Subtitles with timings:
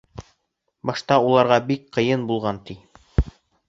[0.91, 2.83] Башта уларға бик ҡыйын булған, ти.